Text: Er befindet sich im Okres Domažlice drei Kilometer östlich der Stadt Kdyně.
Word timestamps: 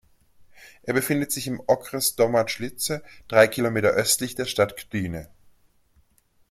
Er 0.81 0.95
befindet 0.95 1.31
sich 1.31 1.45
im 1.45 1.61
Okres 1.67 2.15
Domažlice 2.15 3.03
drei 3.27 3.47
Kilometer 3.47 3.89
östlich 3.89 4.33
der 4.33 4.45
Stadt 4.45 4.75
Kdyně. 4.75 5.27